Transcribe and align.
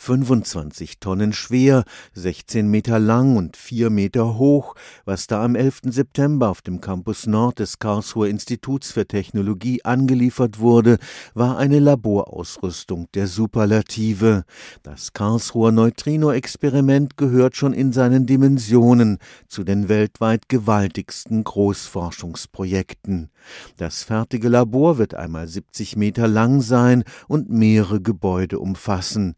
25 0.00 0.98
Tonnen 0.98 1.34
schwer, 1.34 1.84
16 2.14 2.66
Meter 2.70 2.98
lang 2.98 3.36
und 3.36 3.58
4 3.58 3.90
Meter 3.90 4.38
hoch, 4.38 4.74
was 5.04 5.26
da 5.26 5.44
am 5.44 5.54
11. 5.54 5.80
September 5.90 6.48
auf 6.48 6.62
dem 6.62 6.80
Campus 6.80 7.26
Nord 7.26 7.58
des 7.58 7.78
Karlsruher 7.78 8.28
Instituts 8.28 8.92
für 8.92 9.06
Technologie 9.06 9.84
angeliefert 9.84 10.58
wurde, 10.58 10.96
war 11.34 11.58
eine 11.58 11.80
Laborausrüstung 11.80 13.08
der 13.12 13.26
Superlative. 13.26 14.44
Das 14.82 15.12
Karlsruher 15.12 15.70
Neutrino-Experiment 15.70 17.18
gehört 17.18 17.56
schon 17.56 17.74
in 17.74 17.92
seinen 17.92 18.24
Dimensionen 18.24 19.18
zu 19.48 19.64
den 19.64 19.90
weltweit 19.90 20.48
gewaltigsten 20.48 21.44
Großforschungsprojekten. 21.44 23.28
Das 23.76 24.02
fertige 24.02 24.48
Labor 24.48 24.98
wird 24.98 25.14
einmal 25.14 25.46
70 25.46 25.96
Meter 25.96 26.28
lang 26.28 26.60
sein 26.60 27.04
und 27.28 27.50
mehrere 27.50 28.00
Gebäude 28.00 28.58
umfassen. 28.58 29.34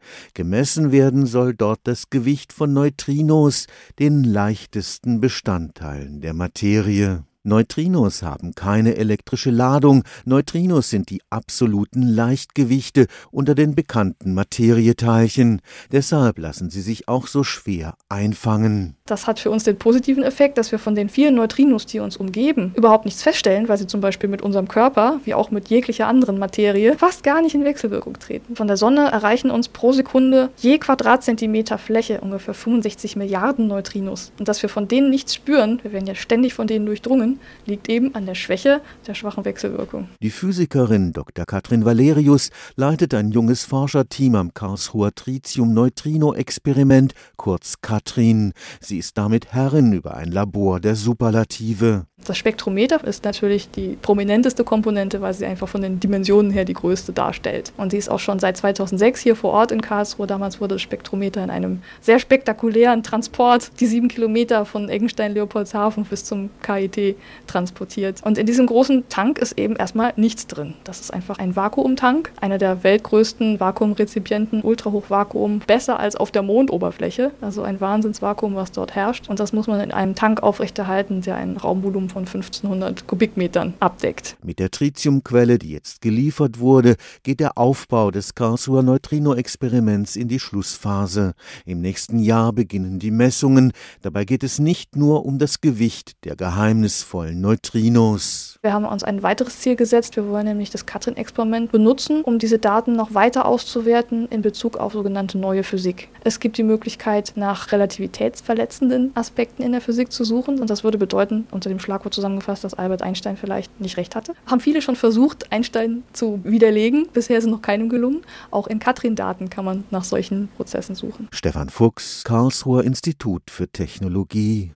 Gemessen 0.52 0.92
werden 0.92 1.24
soll 1.24 1.54
dort 1.54 1.80
das 1.84 2.10
Gewicht 2.10 2.52
von 2.52 2.74
Neutrinos, 2.74 3.68
den 3.98 4.22
leichtesten 4.22 5.18
Bestandteilen 5.18 6.20
der 6.20 6.34
Materie. 6.34 7.24
Neutrinos 7.43 8.22
haben 8.22 8.54
keine 8.54 8.96
elektrische 8.96 9.50
Ladung. 9.50 10.04
Neutrinos 10.26 10.90
sind 10.90 11.08
die 11.08 11.22
absoluten 11.30 12.02
Leichtgewichte 12.02 13.07
unter 13.30 13.54
den 13.54 13.74
bekannten 13.74 14.34
Materieteilchen. 14.34 15.62
Deshalb 15.90 16.38
lassen 16.38 16.68
sie 16.68 16.82
sich 16.82 17.08
auch 17.08 17.29
so 17.29 17.44
schwer 17.44 17.96
einfangen. 18.10 18.98
Das 19.12 19.26
hat 19.26 19.39
für 19.39 19.50
uns 19.50 19.64
den 19.64 19.76
positiven 19.76 20.22
Effekt, 20.22 20.57
dass 20.57 20.72
wir 20.72 20.79
von 20.79 20.94
den 20.94 21.11
vielen 21.11 21.34
Neutrinos, 21.34 21.84
die 21.84 21.98
uns 22.00 22.16
umgeben, 22.16 22.72
überhaupt 22.75 23.04
nichts 23.04 23.22
feststellen, 23.22 23.68
weil 23.68 23.76
sie 23.76 23.86
zum 23.86 24.00
Beispiel 24.00 24.30
mit 24.30 24.40
unserem 24.40 24.68
Körper, 24.68 25.21
wie 25.26 25.35
auch 25.35 25.50
mit 25.50 25.68
jeglicher 25.68 26.07
anderen 26.07 26.38
Materie, 26.38 26.96
fast 26.96 27.22
gar 27.22 27.43
nicht 27.43 27.54
in 27.54 27.62
Wechselwirkung 27.62 28.18
treten. 28.18 28.57
Von 28.57 28.68
der 28.68 28.79
Sonne 28.79 29.11
erreichen 29.11 29.50
uns 29.50 29.68
pro 29.68 29.93
Sekunde 29.93 30.48
je 30.57 30.79
Quadratzentimeter 30.79 31.76
Fläche 31.76 32.22
ungefähr 32.22 32.55
65 32.55 33.16
Milliarden 33.16 33.66
Neutrinos. 33.66 34.33
Und 34.38 34.48
dass 34.48 34.62
wir 34.62 34.70
von 34.70 34.88
denen 34.88 35.10
nichts 35.10 35.34
spüren, 35.34 35.78
wir 35.83 35.92
werden 35.92 36.06
ja 36.06 36.14
ständig 36.14 36.55
von 36.55 36.66
denen 36.66 36.86
durchdrungen, 36.86 37.38
liegt 37.66 37.90
eben 37.90 38.14
an 38.14 38.24
der 38.24 38.34
Schwäche 38.34 38.80
der 39.06 39.12
schwachen 39.12 39.44
Wechselwirkung. 39.44 40.08
Die 40.22 40.30
Physikerin 40.30 41.12
Dr. 41.12 41.44
Katrin 41.44 41.84
Valerius 41.84 42.48
leitet 42.77 43.12
ein 43.12 43.30
junges 43.30 43.66
Forscherteam 43.66 44.36
am 44.36 44.55
Karlsruher 44.55 45.14
Tritium-Neutrino-Experiment, 45.14 47.12
kurz 47.36 47.83
Katrin. 47.83 48.55
Sie 48.80 49.02
ist 49.03 49.19
damit 49.19 49.53
Herrin 49.53 49.92
über 49.92 50.14
ein 50.14 50.31
Labor 50.31 50.78
der 50.78 50.95
Superlative. 50.95 52.06
Das 52.24 52.38
Spektrometer 52.38 53.02
ist 53.04 53.24
natürlich 53.24 53.70
die 53.70 53.98
prominenteste 54.00 54.62
Komponente, 54.62 55.20
weil 55.20 55.34
sie 55.34 55.44
einfach 55.44 55.68
von 55.68 55.82
den 55.82 55.98
Dimensionen 55.98 56.52
her 56.52 56.64
die 56.64 56.72
größte 56.72 57.12
darstellt. 57.12 57.72
Und 57.76 57.90
sie 57.90 57.96
ist 57.96 58.08
auch 58.08 58.20
schon 58.20 58.38
seit 58.38 58.56
2006 58.56 59.20
hier 59.20 59.34
vor 59.34 59.52
Ort 59.52 59.72
in 59.72 59.80
Karlsruhe. 59.80 60.28
Damals 60.28 60.60
wurde 60.60 60.76
das 60.76 60.82
Spektrometer 60.82 61.42
in 61.42 61.50
einem 61.50 61.82
sehr 62.00 62.20
spektakulären 62.20 63.02
Transport, 63.02 63.72
die 63.80 63.86
sieben 63.86 64.06
Kilometer 64.06 64.64
von 64.64 64.88
Eggenstein-Leopoldshafen 64.88 66.04
bis 66.04 66.24
zum 66.24 66.50
KIT 66.62 67.16
transportiert. 67.48 68.20
Und 68.22 68.38
in 68.38 68.46
diesem 68.46 68.66
großen 68.66 69.08
Tank 69.08 69.38
ist 69.38 69.58
eben 69.58 69.74
erstmal 69.74 70.12
nichts 70.16 70.46
drin. 70.46 70.74
Das 70.84 71.00
ist 71.00 71.12
einfach 71.12 71.38
ein 71.38 71.56
Vakuumtank, 71.56 72.30
einer 72.40 72.58
der 72.58 72.84
weltgrößten 72.84 73.58
Vakuumrezipienten, 73.58 74.62
Ultrahochvakuum, 74.62 75.60
besser 75.60 75.98
als 75.98 76.14
auf 76.14 76.30
der 76.30 76.42
Mondoberfläche. 76.42 77.32
Also 77.40 77.62
ein 77.62 77.80
Wahnsinnsvakuum, 77.80 78.54
was 78.54 78.70
dort 78.70 78.94
herrscht. 78.94 79.28
Und 79.28 79.40
das 79.40 79.52
muss 79.52 79.66
man 79.66 79.80
in 79.80 79.90
einem 79.90 80.14
Tank 80.14 80.42
aufrechterhalten, 80.42 81.22
der 81.22 81.34
ein 81.36 81.56
Raumvolumen 81.56 82.11
von 82.12 82.27
1500 82.27 83.06
Kubikmetern 83.06 83.74
abdeckt. 83.80 84.36
Mit 84.44 84.58
der 84.58 84.70
Tritiumquelle, 84.70 85.58
die 85.58 85.72
jetzt 85.72 86.02
geliefert 86.02 86.58
wurde, 86.58 86.96
geht 87.22 87.41
der 87.41 87.58
Aufbau 87.58 88.10
des 88.10 88.34
Karlsruher 88.34 88.82
Neutrino-Experiments 88.82 90.16
in 90.16 90.28
die 90.28 90.38
Schlussphase. 90.38 91.33
Im 91.64 91.80
nächsten 91.80 92.18
Jahr 92.18 92.52
beginnen 92.52 92.98
die 92.98 93.10
Messungen. 93.10 93.72
Dabei 94.02 94.24
geht 94.24 94.44
es 94.44 94.58
nicht 94.58 94.96
nur 94.96 95.24
um 95.24 95.38
das 95.38 95.60
Gewicht 95.60 96.24
der 96.24 96.36
geheimnisvollen 96.36 97.40
Neutrinos. 97.40 98.58
Wir 98.62 98.73
haben 98.73 98.84
uns 98.84 99.02
ein 99.02 99.23
weiteres 99.23 99.58
Ziel 99.58 99.74
gesetzt. 99.74 100.17
Wir 100.17 100.29
wollen 100.29 100.46
nämlich 100.46 100.70
das 100.70 100.86
Katrin-Experiment 100.86 101.73
benutzen, 101.73 102.23
um 102.23 102.39
diese 102.39 102.58
Daten 102.58 102.92
noch 102.92 103.14
weiter 103.14 103.46
auszuwerten 103.46 104.29
in 104.29 104.42
Bezug 104.42 104.77
auf 104.77 104.92
sogenannte 104.92 105.39
neue 105.39 105.64
Physik. 105.64 106.08
Es 106.24 106.39
gibt 106.39 106.58
die 106.58 106.62
Möglichkeit, 106.62 107.33
nach 107.34 107.73
relativitätsverletzenden 107.73 109.12
Aspekten 109.14 109.62
in 109.62 109.73
der 109.73 109.80
Physik 109.80 110.12
zu 110.12 110.24
suchen. 110.24 110.61
Und 110.61 110.70
das 110.70 110.84
würde 110.84 110.98
bedeuten, 110.98 111.46
unter 111.50 111.70
dem 111.70 111.80
Schlagwort 112.02 112.14
zusammengefasst, 112.14 112.64
dass 112.64 112.74
Albert 112.74 113.02
Einstein 113.02 113.36
vielleicht 113.36 113.80
nicht 113.80 113.96
recht 113.96 114.17
hatte. 114.17 114.35
Haben 114.46 114.61
viele 114.61 114.83
schon 114.83 114.96
versucht, 114.96 115.52
Einstein 115.52 116.02
zu 116.13 116.40
widerlegen. 116.42 117.08
Bisher 117.13 117.39
ist 117.39 117.45
es 117.45 117.51
noch 117.51 117.63
keinem 117.63 117.89
gelungen. 117.89 118.23
Auch 118.51 118.67
in 118.67 118.79
Katrin-Daten 118.79 119.51
kann 119.51 119.64
man 119.64 119.85
nach 119.90 120.05
solchen 120.05 120.48
Prozessen 120.57 120.95
suchen. 120.95 121.29
Stefan 121.33 121.68
Fuchs, 121.68 122.24
Karlsruher 122.24 122.85
Institut 122.85 123.51
für 123.51 123.68
Technologie. 123.68 124.70